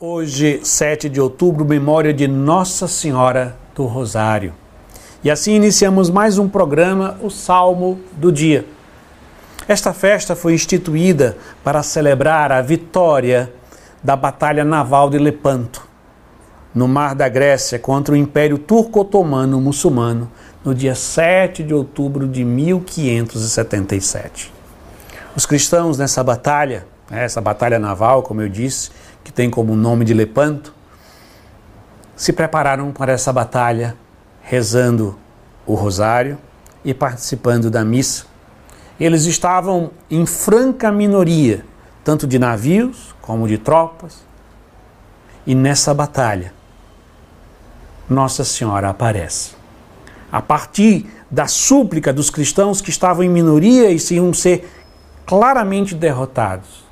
[0.00, 4.54] Hoje, 7 de outubro, memória de Nossa Senhora do Rosário.
[5.24, 8.64] E assim iniciamos mais um programa, o Salmo do Dia.
[9.66, 13.52] Esta festa foi instituída para celebrar a vitória
[14.00, 15.82] da Batalha Naval de Lepanto,
[16.72, 20.30] no mar da Grécia, contra o Império Turco-Otomano Muçulmano,
[20.64, 24.52] no dia 7 de outubro de 1577.
[25.34, 28.90] Os cristãos nessa batalha, essa batalha naval, como eu disse,
[29.28, 30.72] que tem como nome de Lepanto,
[32.16, 33.94] se prepararam para essa batalha
[34.40, 35.18] rezando
[35.66, 36.38] o rosário
[36.82, 38.24] e participando da missa.
[38.98, 41.62] Eles estavam em franca minoria,
[42.02, 44.24] tanto de navios como de tropas.
[45.46, 46.54] E nessa batalha,
[48.08, 49.50] Nossa Senhora aparece.
[50.32, 54.70] A partir da súplica dos cristãos que estavam em minoria e se iam ser
[55.26, 56.87] claramente derrotados,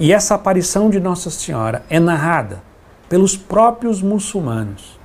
[0.00, 2.62] e essa aparição de Nossa Senhora é narrada
[3.06, 4.98] pelos próprios muçulmanos,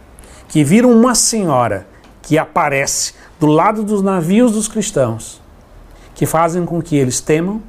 [0.48, 1.86] que viram uma senhora
[2.22, 5.42] que aparece do lado dos navios dos cristãos,
[6.16, 7.62] que fazem com que eles temam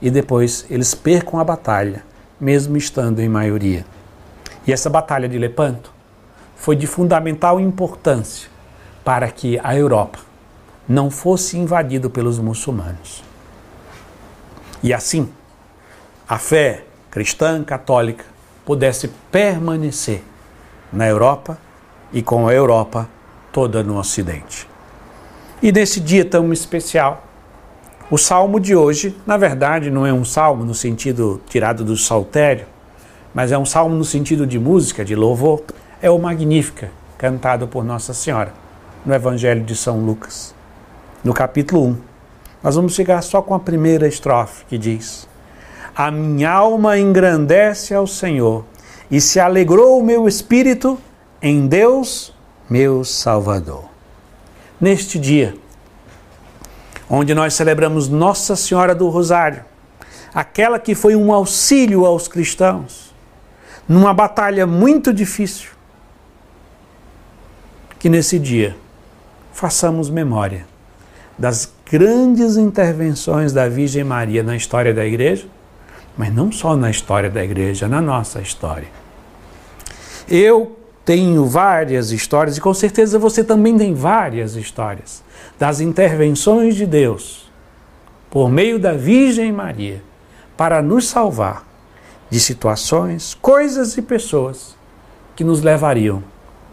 [0.00, 2.02] e depois eles percam a batalha,
[2.40, 3.84] mesmo estando em maioria.
[4.66, 5.92] E essa batalha de Lepanto
[6.56, 8.48] foi de fundamental importância
[9.04, 10.18] para que a Europa
[10.88, 13.22] não fosse invadida pelos muçulmanos.
[14.82, 15.28] E assim,
[16.30, 18.24] a fé cristã católica
[18.64, 20.22] pudesse permanecer
[20.92, 21.58] na Europa
[22.12, 23.08] e com a Europa
[23.52, 24.68] toda no Ocidente.
[25.60, 27.24] E nesse dia tão especial,
[28.08, 32.66] o salmo de hoje, na verdade, não é um salmo no sentido tirado do saltério,
[33.34, 35.64] mas é um salmo no sentido de música, de louvor,
[36.00, 38.54] é o Magnífica, cantado por Nossa Senhora,
[39.04, 40.54] no Evangelho de São Lucas,
[41.24, 41.96] no capítulo 1.
[42.62, 45.28] Nós vamos chegar só com a primeira estrofe que diz:
[45.94, 48.64] a minha alma engrandece ao Senhor,
[49.10, 50.98] e se alegrou o meu espírito
[51.42, 52.32] em Deus,
[52.68, 53.84] meu Salvador.
[54.80, 55.54] Neste dia,
[57.08, 59.64] onde nós celebramos Nossa Senhora do Rosário,
[60.32, 63.12] aquela que foi um auxílio aos cristãos,
[63.88, 65.70] numa batalha muito difícil,
[67.98, 68.76] que nesse dia
[69.52, 70.66] façamos memória
[71.36, 75.48] das grandes intervenções da Virgem Maria na história da igreja
[76.20, 78.88] mas não só na história da igreja, na nossa história.
[80.28, 85.24] Eu tenho várias histórias, e com certeza você também tem várias histórias,
[85.58, 87.50] das intervenções de Deus
[88.28, 90.02] por meio da Virgem Maria
[90.58, 91.66] para nos salvar
[92.28, 94.76] de situações, coisas e pessoas
[95.34, 96.22] que nos levariam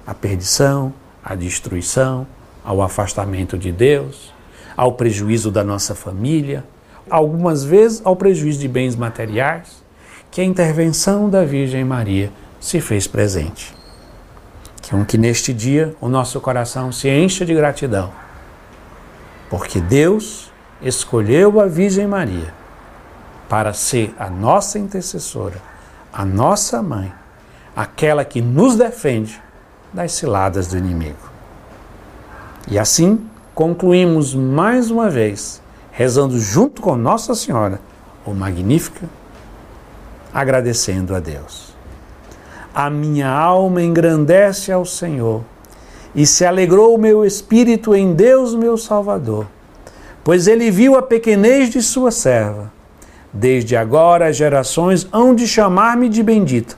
[0.06, 0.94] à perdição,
[1.24, 2.28] à destruição,
[2.66, 4.34] ao afastamento de Deus,
[4.75, 6.66] ao prejuízo da nossa família,
[7.09, 9.84] algumas vezes ao prejuízo de bens materiais,
[10.31, 13.75] que a intervenção da Virgem Maria se fez presente.
[14.81, 18.12] Que, que neste dia o nosso coração se encha de gratidão,
[19.50, 20.51] porque Deus
[20.81, 22.53] escolheu a Virgem Maria
[23.50, 25.62] para ser a nossa intercessora,
[26.12, 27.12] a nossa mãe,
[27.75, 29.41] aquela que nos defende
[29.94, 31.29] das ciladas do inimigo.
[32.69, 35.62] E assim concluímos mais uma vez
[35.97, 37.81] rezando junto com Nossa Senhora,
[38.24, 39.09] o Magnífica,
[40.31, 41.74] agradecendo a Deus.
[42.72, 45.41] A minha alma engrandece ao Senhor,
[46.13, 49.47] e se alegrou o meu espírito em Deus, meu Salvador,
[50.24, 52.72] pois ele viu a pequenez de sua serva.
[53.34, 56.78] Desde agora as gerações hão de chamar-me de bendito.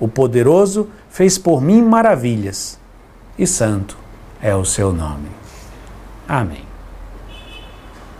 [0.00, 2.78] O poderoso fez por mim maravilhas,
[3.38, 3.98] e santo
[4.40, 5.28] é o seu nome.
[6.26, 6.75] Amém.